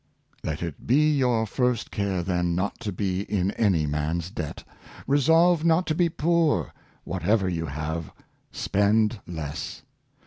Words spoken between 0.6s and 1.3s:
it be